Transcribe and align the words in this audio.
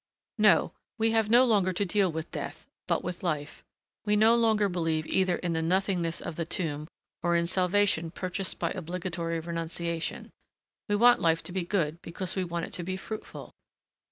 No, 0.39 0.71
we 0.97 1.11
have 1.11 1.29
no 1.29 1.45
longer 1.45 1.71
to 1.73 1.85
deal 1.85 2.11
with 2.11 2.31
Death, 2.31 2.65
but 2.87 3.03
with 3.03 3.21
Life. 3.21 3.63
We 4.03 4.15
no 4.15 4.33
longer 4.33 4.67
believe 4.67 5.05
either 5.05 5.35
in 5.35 5.53
the 5.53 5.61
nothingness 5.61 6.21
of 6.21 6.37
the 6.37 6.43
tomb 6.43 6.87
or 7.21 7.35
in 7.35 7.45
salvation 7.45 8.09
purchased 8.09 8.57
by 8.57 8.71
obligatory 8.71 9.39
renunciation; 9.39 10.31
we 10.89 10.95
want 10.95 11.21
life 11.21 11.43
to 11.43 11.51
be 11.51 11.65
good 11.65 12.01
because 12.01 12.35
we 12.35 12.43
want 12.43 12.65
it 12.65 12.73
to 12.73 12.83
be 12.83 12.97
fruitful. 12.97 13.51